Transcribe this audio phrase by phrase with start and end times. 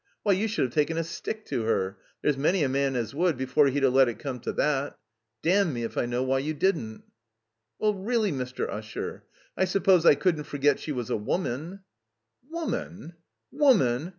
[0.23, 1.99] Why, you should have taken a stick to her.
[2.23, 4.97] There's many a man as would, before he'd 'a' let it come to that.
[5.43, 7.03] Damn me if I know why you didn't."
[7.77, 8.67] "Well, really, Mr.
[8.67, 9.25] Usher,
[9.55, 11.81] I suppose I couldn't for get she was a woman."
[12.49, 13.13] Woman?